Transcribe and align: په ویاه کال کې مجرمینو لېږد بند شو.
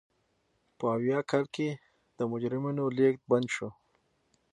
په 0.77 0.87
ویاه 1.01 1.23
کال 1.29 1.45
کې 1.55 1.67
مجرمینو 2.31 2.85
لېږد 2.97 3.21
بند 3.29 3.47
شو. 3.55 3.69